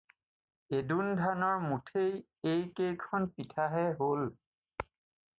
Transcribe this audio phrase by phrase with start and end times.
[0.75, 2.15] এদোণ ধানৰ মুঠেই
[2.53, 4.25] এইকেইখন পিঠাহে হ'ল।